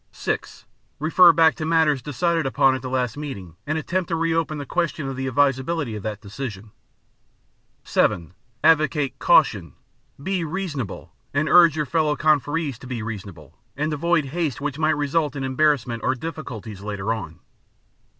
[0.11, 0.65] (6)
[0.97, 4.57] Refer back to matters decided upon at the last meeting and attempt to re open
[4.57, 6.71] the question of the advisability of that decision.
[7.83, 8.33] (7)
[8.63, 9.73] Advocate "caution."
[10.23, 14.97] Be "reasonable" and urge your fellow conferees to be "reasonable" and avoid haste which might
[14.97, 17.39] result in embarrassments or difficulties later on.